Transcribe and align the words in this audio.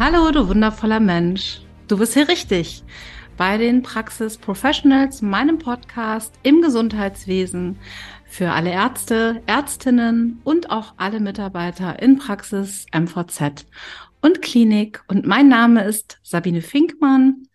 Hallo, 0.00 0.30
du 0.30 0.46
wundervoller 0.46 1.00
Mensch. 1.00 1.60
Du 1.88 1.98
bist 1.98 2.14
hier 2.14 2.28
richtig. 2.28 2.84
Bei 3.36 3.58
den 3.58 3.82
Praxis 3.82 4.38
Professionals, 4.38 5.22
meinem 5.22 5.58
Podcast 5.58 6.32
im 6.44 6.62
Gesundheitswesen 6.62 7.80
für 8.24 8.52
alle 8.52 8.70
Ärzte, 8.70 9.42
Ärztinnen 9.46 10.40
und 10.44 10.70
auch 10.70 10.94
alle 10.98 11.18
Mitarbeiter 11.18 12.00
in 12.00 12.16
Praxis, 12.16 12.86
MVZ 12.92 13.66
und 14.20 14.40
Klinik. 14.40 15.02
Und 15.08 15.26
mein 15.26 15.48
Name 15.48 15.82
ist 15.82 16.20
Sabine 16.22 16.62
Finkmann. 16.62 17.48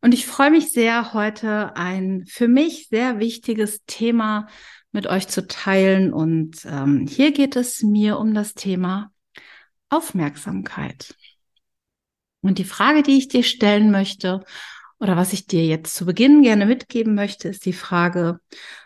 Und 0.00 0.14
ich 0.14 0.26
freue 0.26 0.50
mich 0.50 0.72
sehr, 0.72 1.14
heute 1.14 1.76
ein 1.76 2.24
für 2.26 2.48
mich 2.48 2.88
sehr 2.88 3.20
wichtiges 3.20 3.84
Thema 3.86 4.48
mit 4.90 5.06
euch 5.06 5.28
zu 5.28 5.46
teilen. 5.46 6.12
Und 6.12 6.66
ähm, 6.66 7.06
hier 7.06 7.30
geht 7.30 7.54
es 7.54 7.84
mir 7.84 8.18
um 8.18 8.34
das 8.34 8.54
Thema 8.54 9.12
Aufmerksamkeit. 9.90 11.14
Und 12.44 12.58
die 12.58 12.64
Frage, 12.64 13.02
die 13.02 13.16
ich 13.16 13.28
dir 13.28 13.42
stellen 13.42 13.90
möchte, 13.90 14.44
oder 15.00 15.16
was 15.16 15.32
ich 15.32 15.46
dir 15.46 15.64
jetzt 15.64 15.94
zu 15.94 16.04
Beginn 16.04 16.42
gerne 16.42 16.66
mitgeben 16.66 17.14
möchte, 17.14 17.48
ist 17.48 17.64
die 17.64 17.72
Frage, 17.72 18.38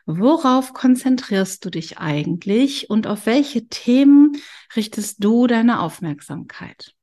worauf 0.06 0.72
konzentrierst 0.72 1.64
du 1.64 1.70
dich 1.70 1.98
eigentlich 1.98 2.88
und 2.88 3.08
auf 3.08 3.26
welche 3.26 3.66
Themen 3.66 4.36
richtest 4.76 5.22
du 5.24 5.48
deine 5.48 5.80
Aufmerksamkeit? 5.80 6.94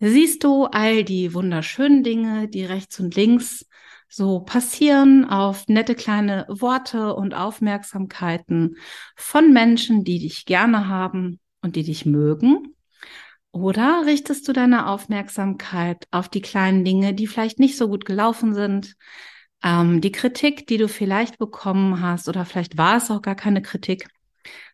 Siehst 0.00 0.44
du 0.44 0.66
all 0.66 1.02
die 1.02 1.32
wunderschönen 1.32 2.04
Dinge, 2.04 2.48
die 2.48 2.64
rechts 2.64 3.00
und 3.00 3.16
links 3.16 3.66
so 4.06 4.40
passieren 4.40 5.24
auf 5.24 5.66
nette 5.66 5.94
kleine 5.94 6.44
Worte 6.48 7.14
und 7.14 7.32
Aufmerksamkeiten 7.32 8.76
von 9.16 9.52
Menschen, 9.52 10.04
die 10.04 10.18
dich 10.18 10.44
gerne 10.44 10.88
haben 10.88 11.40
und 11.62 11.76
die 11.76 11.84
dich 11.84 12.04
mögen? 12.04 12.74
Oder 13.52 14.02
richtest 14.06 14.46
du 14.46 14.52
deine 14.52 14.86
Aufmerksamkeit 14.86 16.06
auf 16.10 16.28
die 16.28 16.40
kleinen 16.40 16.84
Dinge, 16.84 17.14
die 17.14 17.26
vielleicht 17.26 17.58
nicht 17.58 17.76
so 17.76 17.88
gut 17.88 18.04
gelaufen 18.04 18.54
sind, 18.54 18.96
ähm, 19.62 20.00
die 20.00 20.12
Kritik, 20.12 20.66
die 20.66 20.78
du 20.78 20.88
vielleicht 20.88 21.38
bekommen 21.38 22.00
hast, 22.00 22.28
oder 22.28 22.44
vielleicht 22.44 22.78
war 22.78 22.96
es 22.96 23.10
auch 23.10 23.22
gar 23.22 23.34
keine 23.34 23.62
Kritik, 23.62 24.08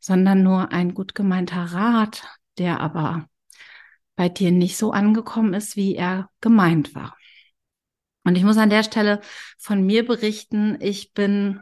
sondern 0.01 0.43
nur 0.43 0.73
ein 0.73 0.95
gut 0.95 1.15
gemeinter 1.15 1.65
Rat, 1.65 2.23
der 2.59 2.81
aber 2.81 3.29
bei 4.15 4.29
dir 4.29 4.53
nicht 4.53 4.77
so 4.77 4.93
angekommen 4.93 5.55
ist, 5.55 5.77
wie 5.77 5.95
er 5.95 6.31
gemeint 6.41 6.95
war. 6.95 7.17
Und 8.25 8.37
ich 8.37 8.45
muss 8.45 8.57
an 8.57 8.71
der 8.71 8.83
Stelle 8.83 9.21
von 9.57 9.85
mir 9.85 10.05
berichten, 10.05 10.79
ich 10.81 11.13
bin 11.13 11.61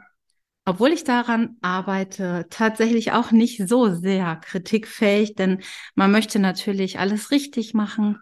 obwohl 0.64 0.92
ich 0.92 1.04
daran 1.04 1.56
arbeite, 1.60 2.46
tatsächlich 2.50 3.12
auch 3.12 3.32
nicht 3.32 3.68
so 3.68 3.94
sehr 3.94 4.36
kritikfähig, 4.36 5.34
denn 5.34 5.62
man 5.94 6.10
möchte 6.10 6.38
natürlich 6.38 6.98
alles 6.98 7.30
richtig 7.30 7.74
machen, 7.74 8.18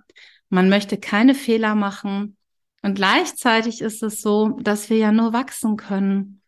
man 0.48 0.68
möchte 0.68 0.98
keine 0.98 1.34
Fehler 1.34 1.74
machen. 1.74 2.36
Und 2.82 2.94
gleichzeitig 2.96 3.80
ist 3.80 4.02
es 4.02 4.20
so, 4.22 4.58
dass 4.60 4.90
wir 4.90 4.96
ja 4.96 5.12
nur 5.12 5.32
wachsen 5.32 5.76
können, 5.76 6.42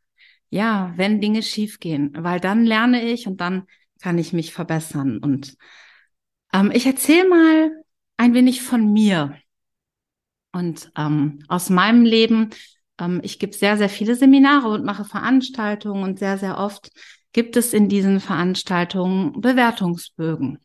ja, 0.51 0.93
wenn 0.97 1.21
Dinge 1.21 1.43
schiefgehen, 1.43 2.13
weil 2.17 2.41
dann 2.41 2.65
lerne 2.65 3.03
ich 3.03 3.27
und 3.27 3.41
dann 3.41 3.67
kann 4.01 4.19
ich 4.19 4.33
mich 4.33 4.53
verbessern. 4.53 5.19
Und 5.19 5.57
ähm, 6.53 6.71
ich 6.75 6.87
erzähle 6.87 7.29
mal 7.29 7.85
ein 8.17 8.35
wenig 8.35 8.63
von 8.63 8.93
mir. 8.93 9.37
Und 10.53 10.93
ähm, 10.97 11.45
aus 11.49 11.71
meinem 11.71 12.05
Leben 12.05 12.51
ähm, 12.99 13.21
ich 13.23 13.39
gebe 13.39 13.55
sehr, 13.55 13.77
sehr 13.77 13.89
viele 13.89 14.15
Seminare 14.15 14.69
und 14.69 14.85
mache 14.85 15.05
Veranstaltungen 15.05 16.03
und 16.03 16.19
sehr, 16.19 16.39
sehr 16.39 16.59
oft 16.59 16.91
gibt 17.33 17.57
es 17.57 17.73
in 17.73 17.89
diesen 17.89 18.21
Veranstaltungen 18.21 19.41
Bewertungsbögen. 19.41 20.59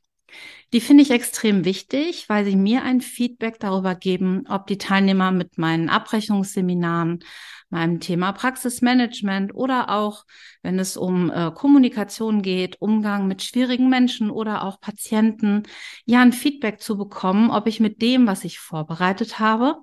Die 0.72 0.81
finde 0.81 1.01
ich 1.01 1.09
extrem 1.09 1.66
wichtig, 1.66 2.29
weil 2.29 2.45
sie 2.45 2.56
mir 2.56 2.84
ein 2.84 3.01
Feedback 3.01 3.59
darüber 3.59 3.95
geben, 3.95 4.44
ob 4.47 4.68
die 4.68 4.78
Teilnehmer 4.78 5.31
mit 5.31 5.57
meinen 5.57 5.89
Abrechnungsseminaren, 5.89 7.23
meinem 7.69 8.00
Thema 8.00 8.31
Praxismanagement 8.31 9.53
oder 9.53 9.90
auch, 9.90 10.25
wenn 10.62 10.80
es 10.80 10.97
um 10.97 11.31
äh, 11.31 11.52
Kommunikation 11.52 12.41
geht, 12.41 12.81
Umgang 12.81 13.28
mit 13.28 13.44
schwierigen 13.44 13.90
Menschen 13.90 14.31
oder 14.31 14.63
auch 14.63 14.80
Patienten, 14.80 15.63
ja 16.06 16.22
ein 16.22 16.34
Feedback 16.34 16.81
zu 16.81 16.97
bekommen, 16.97 17.52
ob 17.52 17.68
ich 17.68 17.80
mit 17.80 18.02
dem, 18.02 18.28
was 18.28 18.44
ich 18.44 18.59
vorbereitet 18.59 19.40
habe, 19.40 19.78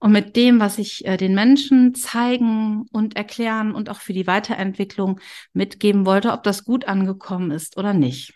und 0.00 0.12
mit 0.12 0.36
dem, 0.36 0.60
was 0.60 0.78
ich 0.78 1.04
äh, 1.06 1.16
den 1.16 1.34
Menschen 1.34 1.94
zeigen 1.94 2.86
und 2.92 3.16
erklären 3.16 3.74
und 3.74 3.90
auch 3.90 4.00
für 4.00 4.12
die 4.12 4.26
Weiterentwicklung 4.26 5.20
mitgeben 5.52 6.06
wollte, 6.06 6.32
ob 6.32 6.42
das 6.44 6.64
gut 6.64 6.86
angekommen 6.86 7.50
ist 7.50 7.76
oder 7.76 7.94
nicht. 7.94 8.32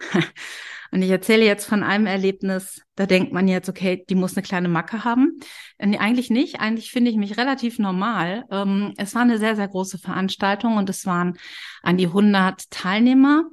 Und 0.92 1.00
ich 1.00 1.10
erzähle 1.10 1.46
jetzt 1.46 1.64
von 1.64 1.82
einem 1.82 2.04
Erlebnis, 2.04 2.82
da 2.96 3.06
denkt 3.06 3.32
man 3.32 3.48
jetzt, 3.48 3.70
okay, 3.70 4.04
die 4.10 4.14
muss 4.14 4.36
eine 4.36 4.42
kleine 4.42 4.68
Macke 4.68 5.04
haben. 5.04 5.38
Nee, 5.78 5.96
eigentlich 5.96 6.28
nicht. 6.28 6.60
Eigentlich 6.60 6.90
finde 6.90 7.10
ich 7.10 7.16
mich 7.16 7.38
relativ 7.38 7.78
normal. 7.78 8.44
Ähm, 8.50 8.92
es 8.98 9.14
war 9.14 9.22
eine 9.22 9.38
sehr, 9.38 9.56
sehr 9.56 9.68
große 9.68 9.96
Veranstaltung 9.96 10.76
und 10.76 10.90
es 10.90 11.06
waren 11.06 11.38
an 11.82 11.96
die 11.96 12.08
100 12.08 12.70
Teilnehmer. 12.70 13.44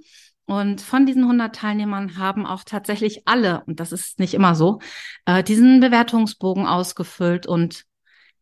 Und 0.43 0.81
von 0.81 1.05
diesen 1.05 1.23
100 1.23 1.55
Teilnehmern 1.55 2.17
haben 2.17 2.45
auch 2.45 2.63
tatsächlich 2.65 3.21
alle, 3.25 3.63
und 3.67 3.79
das 3.79 3.93
ist 3.93 4.19
nicht 4.19 4.33
immer 4.33 4.53
so, 4.53 4.79
äh, 5.25 5.41
diesen 5.41 5.79
Bewertungsbogen 5.79 6.65
ausgefüllt. 6.65 7.47
Und 7.47 7.85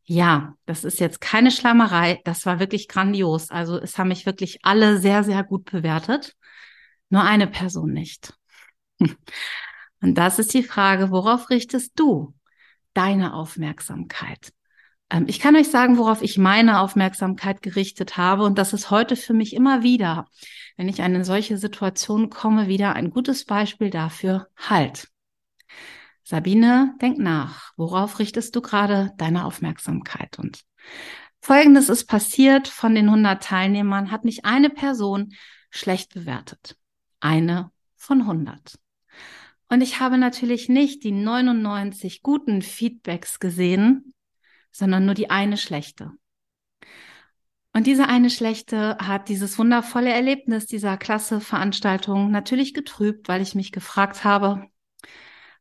ja, 0.06 0.56
das 0.66 0.84
ist 0.84 1.00
jetzt 1.00 1.22
keine 1.22 1.52
Schlammerei. 1.52 2.20
Das 2.24 2.48
war 2.48 2.60
wirklich 2.60 2.88
grandios. 2.88 3.52
Also 3.52 3.78
es 3.78 4.00
haben 4.00 4.08
mich 4.08 4.26
wirklich 4.26 4.60
alle 4.64 4.98
sehr, 4.98 5.24
sehr 5.24 5.44
gut 5.44 5.66
bewertet. 5.70 6.36
Nur 7.10 7.22
eine 7.22 7.46
Person 7.46 7.92
nicht. 7.94 8.34
Und 10.02 10.18
das 10.18 10.40
ist 10.40 10.54
die 10.54 10.64
Frage, 10.64 11.12
worauf 11.12 11.50
richtest 11.50 12.00
du 12.00 12.34
deine 12.94 13.34
Aufmerksamkeit? 13.34 14.54
Ähm, 15.10 15.26
ich 15.28 15.40
kann 15.40 15.56
euch 15.56 15.70
sagen, 15.70 15.98
worauf 15.98 16.22
ich 16.22 16.38
meine 16.38 16.80
Aufmerksamkeit 16.80 17.62
gerichtet 17.62 18.18
habe. 18.18 18.44
Und 18.44 18.58
das 18.58 18.74
ist 18.74 18.92
heute 18.92 19.16
für 19.16 19.34
mich 19.34 19.56
immer 19.56 19.84
wieder 19.84 20.28
wenn 20.78 20.88
ich 20.88 21.00
in 21.00 21.06
eine 21.06 21.26
solche 21.26 21.58
Situation 21.58 22.30
komme, 22.30 22.68
wieder 22.68 22.94
ein 22.96 23.10
gutes 23.10 23.46
Beispiel 23.46 23.90
dafür, 23.90 24.48
halt. 24.56 25.10
Sabine, 26.24 26.96
denk 27.02 27.18
nach. 27.18 27.74
Worauf 27.78 28.20
richtest 28.20 28.56
du 28.56 28.62
gerade 28.62 29.12
deine 29.18 29.46
Aufmerksamkeit? 29.46 30.38
Und 30.38 30.64
Folgendes 31.42 31.90
ist 31.90 32.06
passiert. 32.06 32.68
Von 32.68 32.94
den 32.94 33.06
100 33.08 33.44
Teilnehmern 33.44 34.12
hat 34.12 34.24
mich 34.24 34.46
eine 34.46 34.70
Person 34.70 35.34
schlecht 35.70 36.14
bewertet. 36.14 36.78
Eine 37.20 37.72
von 37.96 38.22
100. 38.22 38.78
Und 39.70 39.82
ich 39.82 40.00
habe 40.00 40.18
natürlich 40.18 40.70
nicht 40.70 41.04
die 41.04 41.12
99 41.12 42.22
guten 42.22 42.62
Feedbacks 42.62 43.40
gesehen, 43.40 44.14
sondern 44.72 45.06
nur 45.06 45.16
die 45.16 45.30
eine 45.30 45.58
schlechte. 45.58 46.12
Und 47.74 47.86
diese 47.86 48.08
eine 48.08 48.30
schlechte 48.30 48.98
hat 48.98 49.30
dieses 49.30 49.60
wundervolle 49.60 50.12
Erlebnis 50.12 50.66
dieser 50.66 50.98
Klasse-Veranstaltung 50.98 52.32
natürlich 52.32 52.74
getrübt, 52.74 53.28
weil 53.28 53.42
ich 53.42 53.56
mich 53.56 53.72
gefragt 53.72 54.24
habe, 54.24 54.68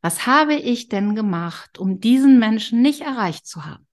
was 0.01 0.25
habe 0.25 0.55
ich 0.55 0.87
denn 0.87 1.15
gemacht, 1.15 1.77
um 1.77 1.99
diesen 1.99 2.39
Menschen 2.39 2.81
nicht 2.81 3.01
erreicht 3.01 3.45
zu 3.45 3.65
haben? 3.65 3.87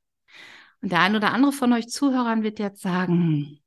Und 0.80 0.92
der 0.92 1.00
ein 1.00 1.16
oder 1.16 1.32
andere 1.32 1.52
von 1.52 1.72
euch 1.72 1.88
Zuhörern 1.88 2.42
wird 2.42 2.58
jetzt 2.58 2.82
sagen, 2.82 3.58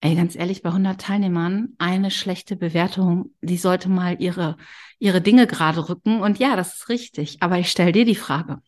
ey, 0.00 0.14
ganz 0.14 0.36
ehrlich, 0.36 0.62
bei 0.62 0.72
100 0.72 1.00
Teilnehmern 1.00 1.74
eine 1.78 2.10
schlechte 2.10 2.56
Bewertung, 2.56 3.34
die 3.40 3.56
sollte 3.58 3.88
mal 3.88 4.16
ihre, 4.20 4.56
ihre 4.98 5.20
Dinge 5.20 5.46
gerade 5.46 5.88
rücken. 5.88 6.20
Und 6.20 6.38
ja, 6.38 6.56
das 6.56 6.74
ist 6.76 6.88
richtig. 6.88 7.38
Aber 7.42 7.58
ich 7.58 7.70
stelle 7.70 7.92
dir 7.92 8.04
die 8.04 8.14
Frage, 8.14 8.60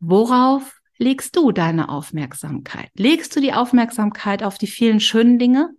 worauf 0.00 0.80
legst 0.98 1.36
du 1.36 1.52
deine 1.52 1.88
Aufmerksamkeit? 1.88 2.90
Legst 2.96 3.34
du 3.34 3.40
die 3.40 3.54
Aufmerksamkeit 3.54 4.42
auf 4.42 4.58
die 4.58 4.66
vielen 4.66 5.00
schönen 5.00 5.38
Dinge 5.38 5.70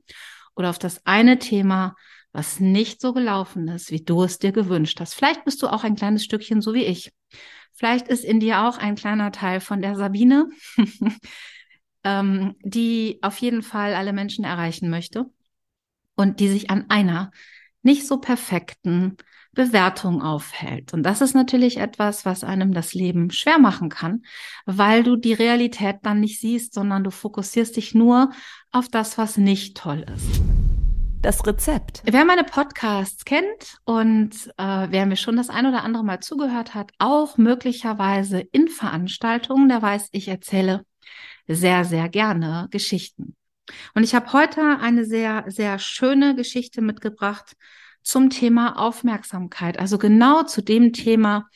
oder 0.56 0.70
auf 0.70 0.80
das 0.80 1.06
eine 1.06 1.40
Thema, 1.40 1.96
was 2.32 2.60
nicht 2.60 3.02
so 3.02 3.14
gelaufen 3.14 3.68
ist, 3.68 3.92
wie 3.92 4.04
du 4.04 4.24
es 4.24 4.40
dir 4.40 4.52
gewünscht 4.52 5.00
hast? 5.00 5.14
Vielleicht 5.14 5.46
bist 5.46 5.62
du 5.62 5.68
auch 5.68 5.84
ein 5.84 5.96
kleines 5.96 6.24
Stückchen 6.24 6.62
so 6.62 6.74
wie 6.74 6.86
ich. 6.86 7.12
Vielleicht 7.74 8.08
ist 8.08 8.24
in 8.24 8.40
dir 8.40 8.62
auch 8.62 8.78
ein 8.78 8.96
kleiner 8.96 9.32
Teil 9.32 9.60
von 9.60 9.82
der 9.82 9.96
Sabine, 9.96 10.50
ähm, 12.04 12.56
die 12.64 13.20
auf 13.22 13.38
jeden 13.38 13.62
Fall 13.62 13.94
alle 13.94 14.14
Menschen 14.14 14.44
erreichen 14.44 14.90
möchte 14.90 15.26
und 16.16 16.40
die 16.40 16.50
sich 16.50 16.70
an 16.70 16.86
einer 16.90 17.32
nicht 17.84 18.08
so 18.08 18.18
perfekten 18.18 19.18
Bewertung 19.54 20.22
aufhält. 20.22 20.94
Und 20.94 21.04
das 21.04 21.20
ist 21.22 21.34
natürlich 21.34 21.78
etwas, 21.78 22.26
was 22.26 22.44
einem 22.44 22.74
das 22.74 22.94
Leben 22.94 23.32
schwer 23.32 23.60
machen 23.60 23.90
kann, 23.90 24.24
weil 24.66 25.04
du 25.04 25.18
die 25.18 25.34
Realität 25.34 25.98
dann 26.04 26.22
nicht 26.22 26.40
siehst, 26.40 26.74
sondern 26.74 27.04
du 27.04 27.12
fokussierst 27.12 27.76
dich 27.76 27.94
nur 27.94 28.32
auf 28.72 28.88
das, 28.88 29.18
was 29.18 29.38
nicht 29.38 29.76
toll 29.76 30.06
ist. 30.16 30.42
Das 31.22 31.46
Rezept. 31.46 32.02
Wer 32.06 32.26
meine 32.26 32.44
Podcasts 32.44 33.26
kennt 33.26 33.78
und 33.84 34.32
äh, 34.58 34.88
wer 34.90 35.06
mir 35.06 35.18
schon 35.18 35.36
das 35.36 35.50
ein 35.50 35.68
oder 35.68 35.84
andere 35.84 36.04
Mal 36.04 36.20
zugehört 36.22 36.74
hat, 36.74 36.92
auch 36.98 37.38
möglicherweise 37.38 38.40
in 38.40 38.70
Veranstaltungen, 38.70 39.70
der 39.70 39.82
weiß, 39.82 40.10
ich 40.14 40.30
erzähle 40.30 40.84
sehr, 41.48 41.86
sehr 41.86 42.10
gerne 42.10 42.68
Geschichten. 42.72 43.36
Und 43.94 44.04
ich 44.04 44.16
habe 44.16 44.34
heute 44.34 44.62
eine 44.80 45.06
sehr, 45.06 45.46
sehr 45.48 45.80
schöne 45.80 46.36
Geschichte 46.36 46.82
mitgebracht 46.82 47.56
zum 48.04 48.30
Thema 48.30 48.80
Aufmerksamkeit, 48.80 49.80
also 49.80 49.98
genau 49.98 50.44
zu 50.44 50.62
dem 50.62 50.92
Thema, 50.92 51.48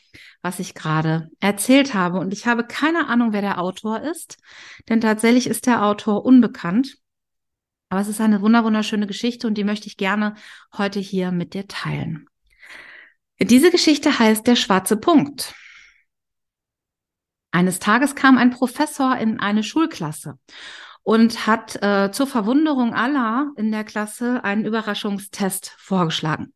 was 0.42 0.60
ich 0.60 0.76
gerade 0.76 1.30
erzählt 1.40 1.94
habe. 1.94 2.20
Und 2.20 2.34
ich 2.34 2.46
habe 2.46 2.66
keine 2.66 3.08
Ahnung, 3.08 3.34
wer 3.34 3.42
der 3.42 3.60
Autor 3.60 4.02
ist, 4.02 4.38
denn 4.88 5.02
tatsächlich 5.02 5.48
ist 5.48 5.66
der 5.66 5.84
Autor 5.84 6.24
unbekannt. 6.24 6.98
Aber 7.90 8.02
es 8.02 8.08
ist 8.08 8.22
eine 8.22 8.42
wunderschöne 8.42 9.08
Geschichte 9.08 9.48
und 9.48 9.56
die 9.56 9.64
möchte 9.64 9.88
ich 9.88 9.98
gerne 9.98 10.36
heute 10.78 11.00
hier 11.00 11.32
mit 11.32 11.54
dir 11.54 11.68
teilen. 11.68 12.28
Diese 13.40 13.72
Geschichte 13.72 14.18
heißt 14.18 14.48
Der 14.48 14.56
schwarze 14.56 14.98
Punkt. 14.98 15.54
Eines 17.56 17.80
Tages 17.80 18.16
kam 18.16 18.38
ein 18.38 18.50
Professor 18.50 19.16
in 19.18 19.40
eine 19.40 19.64
Schulklasse 19.64 20.38
und 21.04 21.48
hat 21.48 21.82
äh, 21.82 22.12
zur 22.12 22.28
Verwunderung 22.28 22.94
aller 22.94 23.54
in 23.56 23.72
der 23.72 23.86
Klasse 23.86 24.44
einen 24.44 24.66
Überraschungstest 24.66 25.74
vorgeschlagen. 25.78 26.54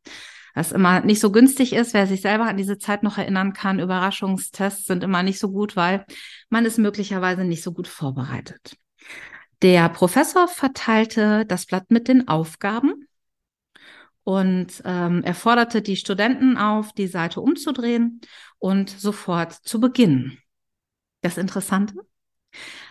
Was 0.56 0.74
immer 0.74 1.00
nicht 1.00 1.22
so 1.22 1.32
günstig 1.32 1.72
ist, 1.72 1.94
wer 1.94 2.06
sich 2.06 2.20
selber 2.20 2.48
an 2.48 2.58
diese 2.58 2.80
Zeit 2.80 3.02
noch 3.02 3.18
erinnern 3.18 3.54
kann, 3.54 3.80
Überraschungstests 3.80 4.88
sind 4.88 5.06
immer 5.06 5.24
nicht 5.24 5.40
so 5.40 5.52
gut, 5.52 5.78
weil 5.78 6.06
man 6.50 6.66
ist 6.66 6.78
möglicherweise 6.78 7.46
nicht 7.46 7.64
so 7.64 7.72
gut 7.72 7.88
vorbereitet. 7.88 8.76
Der 9.62 9.88
Professor 9.88 10.50
verteilte 10.50 11.46
das 11.46 11.66
Blatt 11.66 11.92
mit 11.92 12.10
den 12.10 12.28
Aufgaben 12.28 13.08
und 14.26 14.82
ähm, 14.84 15.22
er 15.24 15.34
forderte 15.34 15.82
die 15.82 15.96
Studenten 15.96 16.58
auf, 16.58 16.92
die 16.92 17.08
Seite 17.08 17.40
umzudrehen 17.40 18.20
und 18.58 18.90
sofort 18.90 19.54
zu 19.54 19.80
beginnen. 19.80 20.40
Das 21.22 21.38
Interessante, 21.38 21.96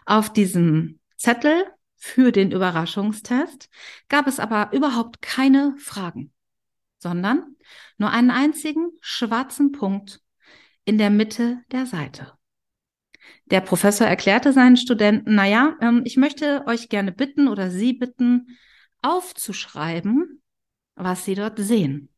auf 0.04 0.32
diesem 0.32 1.00
Zettel 1.16 1.64
für 1.96 2.30
den 2.30 2.52
Überraschungstest 2.52 3.68
gab 4.08 4.26
es 4.26 4.38
aber 4.38 4.72
überhaupt 4.72 5.20
keine 5.20 5.74
Fragen, 5.78 6.32
sondern 6.98 7.56
nur 7.96 8.10
einen 8.10 8.30
einzigen 8.30 8.90
schwarzen 9.00 9.72
Punkt 9.72 10.20
in 10.84 10.98
der 10.98 11.10
Mitte 11.10 11.62
der 11.72 11.86
Seite. 11.86 12.32
Der 13.46 13.60
Professor 13.60 14.06
erklärte 14.06 14.52
seinen 14.52 14.76
Studenten, 14.76 15.34
na 15.34 15.46
ja, 15.46 15.76
ähm, 15.80 16.02
ich 16.04 16.16
möchte 16.16 16.64
euch 16.66 16.88
gerne 16.88 17.12
bitten 17.12 17.48
oder 17.48 17.70
Sie 17.70 17.92
bitten, 17.92 18.58
aufzuschreiben, 19.02 20.42
was 20.94 21.24
Sie 21.24 21.34
dort 21.34 21.58
sehen. 21.58 22.08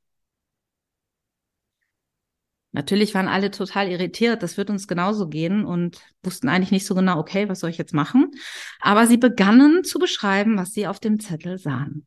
Natürlich 2.72 3.14
waren 3.14 3.26
alle 3.26 3.50
total 3.50 3.88
irritiert, 3.88 4.43
das 4.43 4.56
wird 4.56 4.70
uns 4.70 4.87
genauso 4.87 5.28
gehen 5.28 5.64
und 5.64 6.00
wussten 6.22 6.49
eigentlich 6.49 6.70
nicht 6.70 6.87
so 6.87 6.94
genau, 6.94 7.19
okay, 7.19 7.49
was 7.49 7.61
soll 7.61 7.70
ich 7.70 7.78
jetzt 7.78 7.94
machen? 7.94 8.31
Aber 8.81 9.06
sie 9.08 9.17
begannen 9.17 9.82
zu 9.82 9.99
beschreiben, 9.99 10.56
was 10.56 10.72
sie 10.72 10.87
auf 10.87 11.00
dem 11.00 11.19
Zettel 11.19 11.58
sahen. 11.58 12.06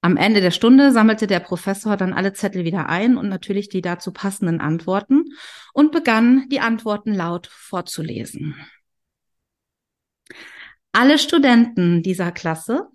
Am 0.00 0.16
Ende 0.16 0.40
der 0.40 0.50
Stunde 0.50 0.92
sammelte 0.92 1.26
der 1.26 1.40
Professor 1.40 1.96
dann 1.96 2.12
alle 2.12 2.34
Zettel 2.34 2.64
wieder 2.64 2.88
ein 2.88 3.16
und 3.16 3.28
natürlich 3.28 3.68
die 3.70 3.80
dazu 3.80 4.12
passenden 4.12 4.60
Antworten 4.60 5.24
und 5.72 5.92
begann 5.92 6.46
die 6.50 6.60
Antworten 6.60 7.14
laut 7.14 7.46
vorzulesen. 7.46 8.54
Alle 10.92 11.18
Studenten 11.18 12.02
dieser 12.02 12.32
Klasse 12.32 12.88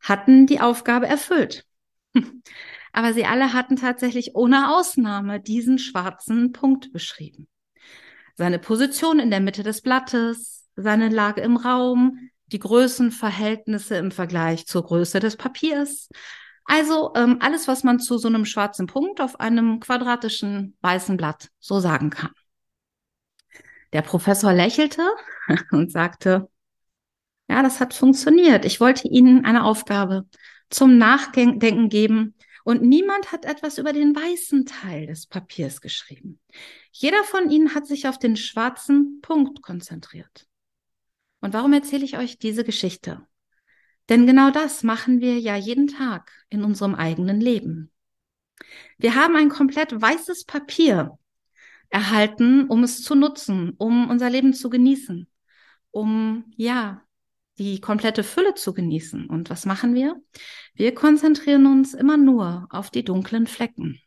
hatten 0.00 0.46
die 0.46 0.60
Aufgabe 0.60 1.06
erfüllt. 1.06 1.66
aber 2.92 3.12
sie 3.12 3.24
alle 3.24 3.52
hatten 3.52 3.76
tatsächlich 3.76 4.34
ohne 4.34 4.74
Ausnahme 4.74 5.40
diesen 5.40 5.78
schwarzen 5.78 6.52
Punkt 6.52 6.92
beschrieben. 6.92 7.48
Seine 8.36 8.58
Position 8.58 9.18
in 9.18 9.30
der 9.30 9.40
Mitte 9.40 9.62
des 9.62 9.82
Blattes, 9.82 10.68
seine 10.76 11.08
Lage 11.08 11.40
im 11.40 11.56
Raum, 11.56 12.30
die 12.46 12.58
Größenverhältnisse 12.58 13.96
im 13.96 14.10
Vergleich 14.10 14.66
zur 14.66 14.84
Größe 14.84 15.20
des 15.20 15.36
Papiers. 15.36 16.08
Also 16.64 17.12
ähm, 17.16 17.38
alles, 17.40 17.68
was 17.68 17.84
man 17.84 18.00
zu 18.00 18.18
so 18.18 18.28
einem 18.28 18.44
schwarzen 18.44 18.86
Punkt 18.86 19.20
auf 19.20 19.40
einem 19.40 19.80
quadratischen 19.80 20.76
weißen 20.80 21.16
Blatt 21.16 21.48
so 21.58 21.80
sagen 21.80 22.10
kann. 22.10 22.32
Der 23.92 24.02
Professor 24.02 24.52
lächelte 24.52 25.02
und 25.70 25.90
sagte, 25.90 26.48
ja, 27.48 27.62
das 27.62 27.80
hat 27.80 27.94
funktioniert. 27.94 28.64
Ich 28.64 28.80
wollte 28.80 29.08
Ihnen 29.08 29.44
eine 29.44 29.64
Aufgabe 29.64 30.26
zum 30.70 30.98
Nachdenken 30.98 31.88
geben, 31.88 32.34
und 32.64 32.82
niemand 32.82 33.32
hat 33.32 33.44
etwas 33.44 33.78
über 33.78 33.92
den 33.92 34.14
weißen 34.14 34.66
Teil 34.66 35.06
des 35.06 35.26
Papiers 35.26 35.80
geschrieben. 35.80 36.40
Jeder 36.92 37.24
von 37.24 37.50
ihnen 37.50 37.74
hat 37.74 37.86
sich 37.86 38.06
auf 38.06 38.18
den 38.18 38.36
schwarzen 38.36 39.20
Punkt 39.22 39.62
konzentriert. 39.62 40.46
Und 41.40 41.54
warum 41.54 41.72
erzähle 41.72 42.04
ich 42.04 42.18
euch 42.18 42.38
diese 42.38 42.64
Geschichte? 42.64 43.26
Denn 44.08 44.26
genau 44.26 44.50
das 44.50 44.82
machen 44.82 45.20
wir 45.20 45.38
ja 45.38 45.56
jeden 45.56 45.86
Tag 45.86 46.32
in 46.48 46.64
unserem 46.64 46.94
eigenen 46.94 47.40
Leben. 47.40 47.90
Wir 48.98 49.14
haben 49.14 49.36
ein 49.36 49.48
komplett 49.48 49.98
weißes 49.98 50.44
Papier 50.44 51.18
erhalten, 51.88 52.66
um 52.68 52.82
es 52.82 53.02
zu 53.02 53.14
nutzen, 53.14 53.74
um 53.78 54.10
unser 54.10 54.30
Leben 54.30 54.52
zu 54.52 54.70
genießen, 54.70 55.28
um, 55.90 56.52
ja, 56.56 57.02
die 57.60 57.78
komplette 57.78 58.24
Fülle 58.24 58.54
zu 58.54 58.72
genießen. 58.72 59.26
Und 59.26 59.50
was 59.50 59.66
machen 59.66 59.94
wir? 59.94 60.16
Wir 60.72 60.94
konzentrieren 60.94 61.66
uns 61.66 61.92
immer 61.92 62.16
nur 62.16 62.66
auf 62.70 62.90
die 62.90 63.04
dunklen 63.04 63.46
Flecken. 63.46 64.00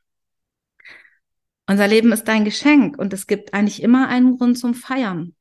Unser 1.68 1.88
Leben 1.88 2.12
ist 2.12 2.28
ein 2.28 2.46
Geschenk 2.46 2.98
und 2.98 3.14
es 3.14 3.28
gibt 3.28 3.54
eigentlich 3.54 3.84
immer 3.84 4.08
einen 4.08 4.40
Grund 4.40 4.58
zum 4.58 4.74
Feiern. 4.74 5.36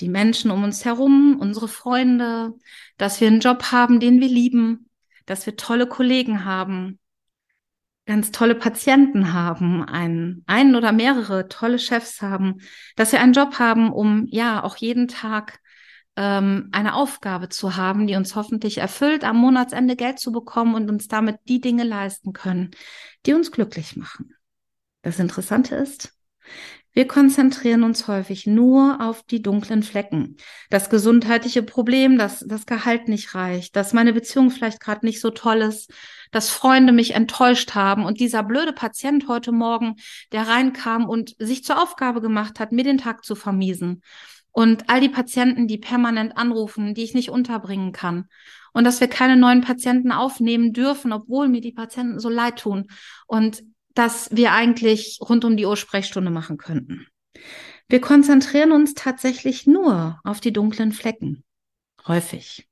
Die 0.00 0.10
Menschen 0.10 0.50
um 0.50 0.64
uns 0.64 0.84
herum, 0.84 1.38
unsere 1.40 1.66
Freunde, 1.66 2.52
dass 2.98 3.22
wir 3.22 3.28
einen 3.28 3.40
Job 3.40 3.72
haben, 3.72 4.00
den 4.00 4.20
wir 4.20 4.28
lieben, 4.28 4.90
dass 5.24 5.46
wir 5.46 5.56
tolle 5.56 5.86
Kollegen 5.86 6.44
haben, 6.44 6.98
ganz 8.04 8.32
tolle 8.32 8.54
Patienten 8.54 9.32
haben, 9.32 9.82
einen, 9.82 10.44
einen 10.46 10.76
oder 10.76 10.92
mehrere 10.92 11.48
tolle 11.48 11.78
Chefs 11.78 12.20
haben, 12.20 12.60
dass 12.96 13.12
wir 13.12 13.20
einen 13.20 13.32
Job 13.32 13.58
haben, 13.58 13.90
um 13.90 14.26
ja 14.28 14.62
auch 14.62 14.76
jeden 14.76 15.08
Tag 15.08 15.60
ähm, 16.16 16.68
eine 16.72 16.94
Aufgabe 16.94 17.48
zu 17.48 17.76
haben, 17.76 18.06
die 18.06 18.16
uns 18.16 18.36
hoffentlich 18.36 18.78
erfüllt, 18.78 19.24
am 19.24 19.36
Monatsende 19.36 19.96
Geld 19.96 20.18
zu 20.18 20.32
bekommen 20.32 20.74
und 20.74 20.88
uns 20.88 21.08
damit 21.08 21.38
die 21.48 21.60
Dinge 21.60 21.84
leisten 21.84 22.32
können, 22.32 22.70
die 23.26 23.34
uns 23.34 23.50
glücklich 23.50 23.96
machen. 23.96 24.34
Das 25.02 25.18
Interessante 25.18 25.74
ist, 25.74 26.14
wir 26.92 27.08
konzentrieren 27.08 27.82
uns 27.82 28.06
häufig 28.06 28.46
nur 28.46 29.00
auf 29.00 29.24
die 29.24 29.42
dunklen 29.42 29.82
Flecken. 29.82 30.36
Das 30.70 30.90
gesundheitliche 30.90 31.64
Problem, 31.64 32.18
dass 32.18 32.44
das 32.46 32.66
Gehalt 32.66 33.08
nicht 33.08 33.34
reicht, 33.34 33.74
dass 33.74 33.92
meine 33.92 34.12
Beziehung 34.12 34.52
vielleicht 34.52 34.78
gerade 34.78 35.04
nicht 35.04 35.20
so 35.20 35.30
toll 35.30 35.56
ist, 35.56 35.92
dass 36.30 36.50
Freunde 36.50 36.92
mich 36.92 37.14
enttäuscht 37.14 37.74
haben 37.74 38.06
und 38.06 38.20
dieser 38.20 38.44
blöde 38.44 38.72
Patient 38.72 39.26
heute 39.26 39.50
Morgen, 39.50 39.96
der 40.30 40.46
reinkam 40.46 41.08
und 41.08 41.34
sich 41.40 41.64
zur 41.64 41.82
Aufgabe 41.82 42.20
gemacht 42.20 42.60
hat, 42.60 42.70
mir 42.70 42.84
den 42.84 42.98
Tag 42.98 43.24
zu 43.24 43.34
vermiesen 43.34 44.00
und 44.54 44.88
all 44.88 45.00
die 45.00 45.08
Patienten, 45.08 45.66
die 45.66 45.78
permanent 45.78 46.38
anrufen, 46.38 46.94
die 46.94 47.02
ich 47.02 47.12
nicht 47.12 47.28
unterbringen 47.28 47.90
kann. 47.90 48.28
Und 48.72 48.84
dass 48.84 49.00
wir 49.00 49.08
keine 49.08 49.36
neuen 49.36 49.62
Patienten 49.62 50.12
aufnehmen 50.12 50.72
dürfen, 50.72 51.12
obwohl 51.12 51.48
mir 51.48 51.60
die 51.60 51.72
Patienten 51.72 52.20
so 52.20 52.28
leid 52.28 52.60
tun. 52.60 52.86
Und 53.26 53.64
dass 53.94 54.28
wir 54.30 54.52
eigentlich 54.52 55.18
rund 55.20 55.44
um 55.44 55.56
die 55.56 55.66
Uhr 55.66 55.76
Sprechstunde 55.76 56.30
machen 56.30 56.56
könnten. 56.56 57.08
Wir 57.88 58.00
konzentrieren 58.00 58.70
uns 58.70 58.94
tatsächlich 58.94 59.66
nur 59.66 60.20
auf 60.22 60.40
die 60.40 60.52
dunklen 60.52 60.92
Flecken. 60.92 61.42
Häufig. 62.06 62.68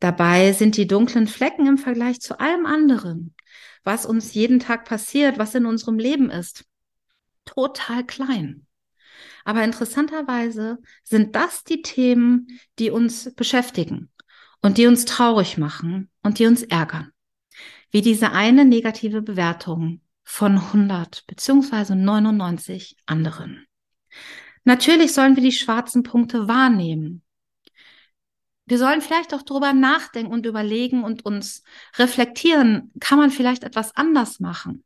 Dabei 0.00 0.52
sind 0.52 0.76
die 0.76 0.88
dunklen 0.88 1.28
Flecken 1.28 1.68
im 1.68 1.78
Vergleich 1.78 2.20
zu 2.20 2.40
allem 2.40 2.66
anderen, 2.66 3.36
was 3.84 4.04
uns 4.04 4.34
jeden 4.34 4.58
Tag 4.58 4.84
passiert, 4.84 5.38
was 5.38 5.54
in 5.54 5.64
unserem 5.64 5.98
Leben 5.98 6.28
ist, 6.28 6.64
total 7.44 8.04
klein. 8.04 8.67
Aber 9.48 9.64
interessanterweise 9.64 10.76
sind 11.04 11.34
das 11.34 11.64
die 11.64 11.80
Themen, 11.80 12.60
die 12.78 12.90
uns 12.90 13.34
beschäftigen 13.34 14.10
und 14.60 14.76
die 14.76 14.86
uns 14.86 15.06
traurig 15.06 15.56
machen 15.56 16.10
und 16.22 16.38
die 16.38 16.44
uns 16.44 16.64
ärgern. 16.64 17.12
Wie 17.90 18.02
diese 18.02 18.32
eine 18.32 18.66
negative 18.66 19.22
Bewertung 19.22 20.02
von 20.22 20.58
100 20.58 21.24
beziehungsweise 21.26 21.96
99 21.96 22.98
anderen. 23.06 23.66
Natürlich 24.64 25.14
sollen 25.14 25.34
wir 25.34 25.42
die 25.42 25.52
schwarzen 25.52 26.02
Punkte 26.02 26.46
wahrnehmen. 26.46 27.22
wir 28.66 28.76
sollen 28.76 29.00
vielleicht 29.00 29.32
auch 29.32 29.40
darüber 29.40 29.72
nachdenken 29.72 30.30
und 30.30 30.44
überlegen 30.44 31.04
und 31.04 31.24
uns 31.24 31.62
reflektieren, 31.96 32.92
kann 33.00 33.18
man 33.18 33.30
vielleicht 33.30 33.64
etwas 33.64 33.96
anders 33.96 34.40
machen. 34.40 34.84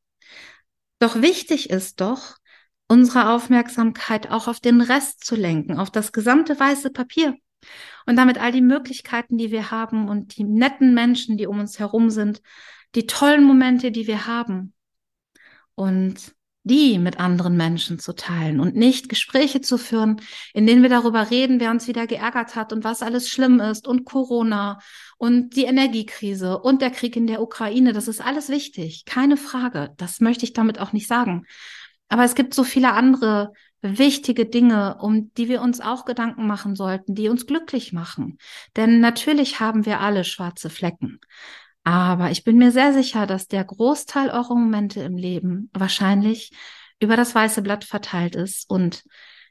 Doch 1.00 1.20
wichtig 1.20 1.68
ist 1.68 2.00
doch, 2.00 2.36
unsere 2.92 3.30
Aufmerksamkeit 3.30 4.30
auch 4.30 4.48
auf 4.48 4.60
den 4.60 4.82
Rest 4.82 5.24
zu 5.24 5.34
lenken, 5.34 5.78
auf 5.78 5.90
das 5.90 6.12
gesamte 6.12 6.60
weiße 6.60 6.90
Papier 6.90 7.34
und 8.04 8.16
damit 8.16 8.36
all 8.36 8.52
die 8.52 8.60
Möglichkeiten, 8.60 9.38
die 9.38 9.50
wir 9.50 9.70
haben 9.70 10.10
und 10.10 10.36
die 10.36 10.44
netten 10.44 10.92
Menschen, 10.92 11.38
die 11.38 11.46
um 11.46 11.58
uns 11.58 11.78
herum 11.78 12.10
sind, 12.10 12.42
die 12.94 13.06
tollen 13.06 13.44
Momente, 13.44 13.92
die 13.92 14.06
wir 14.06 14.26
haben. 14.26 14.74
Und 15.74 16.34
die 16.64 16.98
mit 16.98 17.18
anderen 17.18 17.56
Menschen 17.56 17.98
zu 17.98 18.12
teilen 18.12 18.60
und 18.60 18.76
nicht 18.76 19.08
Gespräche 19.08 19.60
zu 19.62 19.78
führen, 19.78 20.20
in 20.54 20.66
denen 20.66 20.82
wir 20.82 20.90
darüber 20.90 21.30
reden, 21.30 21.58
wer 21.58 21.70
uns 21.70 21.88
wieder 21.88 22.06
geärgert 22.06 22.54
hat 22.54 22.72
und 22.72 22.84
was 22.84 23.02
alles 23.02 23.28
schlimm 23.28 23.58
ist 23.58 23.88
und 23.88 24.04
Corona 24.04 24.78
und 25.18 25.56
die 25.56 25.64
Energiekrise 25.64 26.58
und 26.58 26.80
der 26.80 26.90
Krieg 26.90 27.16
in 27.16 27.26
der 27.26 27.42
Ukraine. 27.42 27.92
Das 27.92 28.06
ist 28.06 28.20
alles 28.20 28.48
wichtig, 28.48 29.04
keine 29.06 29.36
Frage. 29.36 29.92
Das 29.96 30.20
möchte 30.20 30.44
ich 30.44 30.52
damit 30.52 30.78
auch 30.78 30.92
nicht 30.92 31.08
sagen. 31.08 31.46
Aber 32.12 32.24
es 32.24 32.34
gibt 32.34 32.52
so 32.52 32.62
viele 32.62 32.92
andere 32.92 33.54
wichtige 33.80 34.44
Dinge, 34.44 34.98
um 35.00 35.32
die 35.32 35.48
wir 35.48 35.62
uns 35.62 35.80
auch 35.80 36.04
Gedanken 36.04 36.46
machen 36.46 36.76
sollten, 36.76 37.14
die 37.14 37.30
uns 37.30 37.46
glücklich 37.46 37.94
machen. 37.94 38.36
Denn 38.76 39.00
natürlich 39.00 39.60
haben 39.60 39.86
wir 39.86 40.00
alle 40.00 40.22
schwarze 40.24 40.68
Flecken. 40.68 41.20
Aber 41.84 42.30
ich 42.30 42.44
bin 42.44 42.58
mir 42.58 42.70
sehr 42.70 42.92
sicher, 42.92 43.26
dass 43.26 43.48
der 43.48 43.64
Großteil 43.64 44.28
eurer 44.28 44.54
Momente 44.54 45.00
im 45.00 45.16
Leben 45.16 45.70
wahrscheinlich 45.72 46.52
über 47.00 47.16
das 47.16 47.34
weiße 47.34 47.62
Blatt 47.62 47.84
verteilt 47.84 48.36
ist 48.36 48.68
und 48.68 49.04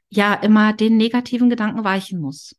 ja 0.09 0.35
immer 0.35 0.71
den 0.71 0.97
negativen 0.97 1.49
Gedanken 1.49 1.83
weichen 1.83 2.21
muss. 2.21 2.55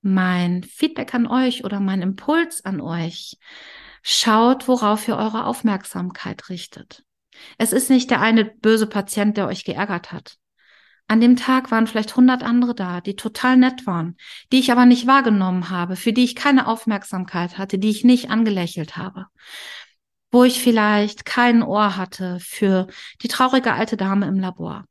Mein 0.00 0.62
Feedback 0.62 1.12
an 1.12 1.26
euch 1.26 1.62
oder 1.62 1.78
mein 1.78 2.00
Impuls 2.00 2.64
an 2.64 2.80
euch, 2.80 3.36
schaut, 4.02 4.66
worauf 4.66 5.06
ihr 5.08 5.18
eure 5.18 5.44
Aufmerksamkeit 5.44 6.48
richtet. 6.48 7.04
Es 7.58 7.72
ist 7.72 7.90
nicht 7.90 8.10
der 8.10 8.20
eine 8.20 8.44
böse 8.44 8.86
Patient, 8.86 9.36
der 9.36 9.46
euch 9.46 9.64
geärgert 9.64 10.12
hat. 10.12 10.36
An 11.08 11.20
dem 11.20 11.36
Tag 11.36 11.70
waren 11.70 11.86
vielleicht 11.86 12.16
hundert 12.16 12.42
andere 12.42 12.74
da, 12.74 13.00
die 13.00 13.16
total 13.16 13.56
nett 13.56 13.86
waren, 13.86 14.16
die 14.50 14.60
ich 14.60 14.72
aber 14.72 14.86
nicht 14.86 15.06
wahrgenommen 15.06 15.68
habe, 15.68 15.96
für 15.96 16.12
die 16.12 16.24
ich 16.24 16.34
keine 16.34 16.66
Aufmerksamkeit 16.66 17.58
hatte, 17.58 17.78
die 17.78 17.90
ich 17.90 18.04
nicht 18.04 18.30
angelächelt 18.30 18.96
habe, 18.96 19.26
wo 20.30 20.44
ich 20.44 20.62
vielleicht 20.62 21.24
kein 21.24 21.62
Ohr 21.62 21.96
hatte 21.96 22.38
für 22.40 22.86
die 23.22 23.28
traurige 23.28 23.74
alte 23.74 23.96
Dame 23.96 24.26
im 24.26 24.38
Labor. 24.38 24.86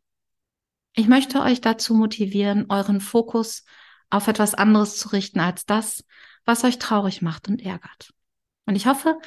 Ich 0.94 1.08
möchte 1.08 1.42
euch 1.42 1.62
dazu 1.62 1.96
motivieren, 1.96 2.66
euren 2.70 3.02
Fokus 3.02 3.64
auf 4.10 4.28
etwas 4.28 4.54
anderes 4.54 4.98
zu 4.98 5.10
richten 5.10 5.40
als 5.40 5.66
das, 5.66 6.04
was 6.46 6.64
euch 6.64 6.78
traurig 6.78 7.22
macht 7.22 7.48
und 7.48 7.62
ärgert. 7.62 8.14
Und 8.66 8.76
ich 8.76 8.86
hoffe, 8.88 9.18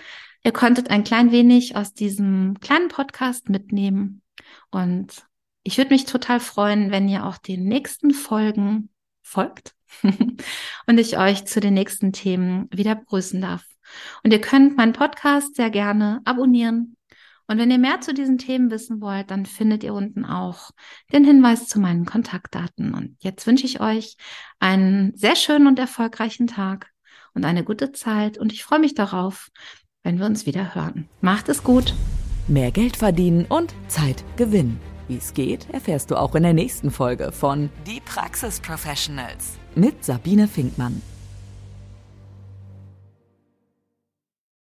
ihr 0.42 0.52
konntet 0.52 0.90
ein 0.90 1.04
klein 1.04 1.32
wenig 1.32 1.76
aus 1.76 1.94
diesem 1.94 2.58
kleinen 2.60 2.88
Podcast 2.88 3.48
mitnehmen 3.48 4.22
und 4.70 5.24
ich 5.64 5.78
würde 5.78 5.94
mich 5.94 6.04
total 6.04 6.40
freuen, 6.40 6.90
wenn 6.90 7.08
ihr 7.08 7.24
auch 7.24 7.38
den 7.38 7.64
nächsten 7.64 8.12
Folgen 8.12 8.90
folgt 9.22 9.74
und 10.02 10.98
ich 10.98 11.18
euch 11.18 11.46
zu 11.46 11.58
den 11.58 11.74
nächsten 11.74 12.12
Themen 12.12 12.68
wieder 12.70 12.94
begrüßen 12.94 13.40
darf. 13.40 13.64
Und 14.22 14.32
ihr 14.32 14.40
könnt 14.40 14.76
meinen 14.76 14.92
Podcast 14.92 15.56
sehr 15.56 15.70
gerne 15.70 16.20
abonnieren. 16.24 16.96
Und 17.46 17.58
wenn 17.58 17.70
ihr 17.70 17.78
mehr 17.78 18.00
zu 18.00 18.14
diesen 18.14 18.38
Themen 18.38 18.70
wissen 18.70 19.00
wollt, 19.00 19.30
dann 19.30 19.44
findet 19.44 19.84
ihr 19.84 19.92
unten 19.92 20.24
auch 20.24 20.70
den 21.12 21.24
Hinweis 21.24 21.66
zu 21.66 21.78
meinen 21.78 22.06
Kontaktdaten. 22.06 22.94
Und 22.94 23.16
jetzt 23.20 23.46
wünsche 23.46 23.66
ich 23.66 23.80
euch 23.80 24.16
einen 24.60 25.14
sehr 25.16 25.36
schönen 25.36 25.66
und 25.66 25.78
erfolgreichen 25.78 26.46
Tag 26.46 26.90
und 27.34 27.44
eine 27.44 27.64
gute 27.64 27.92
Zeit. 27.92 28.38
Und 28.38 28.52
ich 28.52 28.64
freue 28.64 28.80
mich 28.80 28.94
darauf, 28.94 29.50
wenn 30.02 30.18
wir 30.18 30.26
uns 30.26 30.46
wieder 30.46 30.74
hören. 30.74 31.08
Macht 31.20 31.48
es 31.48 31.62
gut. 31.62 31.94
Mehr 32.46 32.70
Geld 32.70 32.96
verdienen 32.96 33.46
und 33.48 33.74
Zeit 33.88 34.24
gewinnen. 34.36 34.80
Wie 35.08 35.16
es 35.16 35.34
geht, 35.34 35.68
erfährst 35.70 36.10
du 36.10 36.16
auch 36.16 36.34
in 36.34 36.42
der 36.42 36.54
nächsten 36.54 36.90
Folge 36.90 37.32
von 37.32 37.70
Die 37.86 38.00
Praxis 38.00 38.60
Professionals 38.60 39.58
mit 39.74 40.04
Sabine 40.04 40.48
Finkmann. 40.48 41.02